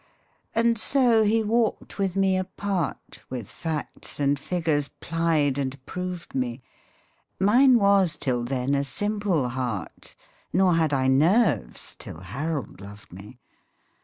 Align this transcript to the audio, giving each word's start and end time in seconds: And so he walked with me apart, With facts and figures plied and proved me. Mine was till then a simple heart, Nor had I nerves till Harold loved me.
And 0.55 0.79
so 0.79 1.21
he 1.21 1.43
walked 1.43 1.99
with 1.99 2.15
me 2.15 2.35
apart, 2.35 3.19
With 3.29 3.47
facts 3.47 4.19
and 4.19 4.39
figures 4.39 4.87
plied 4.99 5.59
and 5.59 5.77
proved 5.85 6.33
me. 6.33 6.63
Mine 7.39 7.77
was 7.77 8.17
till 8.17 8.43
then 8.43 8.73
a 8.73 8.83
simple 8.83 9.49
heart, 9.49 10.15
Nor 10.51 10.73
had 10.73 10.91
I 10.91 11.05
nerves 11.07 11.95
till 11.99 12.21
Harold 12.21 12.81
loved 12.81 13.13
me. 13.13 13.37